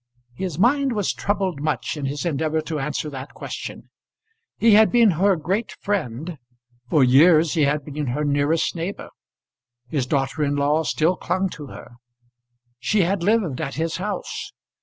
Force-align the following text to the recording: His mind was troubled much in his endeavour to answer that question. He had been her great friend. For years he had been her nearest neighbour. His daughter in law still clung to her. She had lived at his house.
His 0.33 0.57
mind 0.57 0.93
was 0.93 1.13
troubled 1.13 1.61
much 1.61 1.95
in 1.95 2.05
his 2.07 2.25
endeavour 2.25 2.59
to 2.61 2.79
answer 2.79 3.07
that 3.11 3.35
question. 3.35 3.91
He 4.57 4.73
had 4.73 4.91
been 4.91 5.11
her 5.11 5.35
great 5.35 5.73
friend. 5.73 6.39
For 6.89 7.03
years 7.03 7.53
he 7.53 7.65
had 7.65 7.85
been 7.85 8.07
her 8.07 8.25
nearest 8.25 8.75
neighbour. 8.75 9.09
His 9.89 10.07
daughter 10.07 10.43
in 10.43 10.55
law 10.55 10.81
still 10.81 11.15
clung 11.15 11.49
to 11.51 11.67
her. 11.67 11.97
She 12.79 13.01
had 13.03 13.21
lived 13.21 13.61
at 13.61 13.75
his 13.75 13.97
house. 13.97 14.53